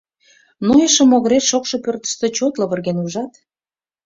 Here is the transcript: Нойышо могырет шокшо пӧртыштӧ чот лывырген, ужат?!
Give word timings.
Нойышо 0.67 1.03
могырет 1.11 1.43
шокшо 1.49 1.75
пӧртыштӧ 1.83 2.25
чот 2.37 2.53
лывырген, 2.59 2.97
ужат?! 3.03 3.31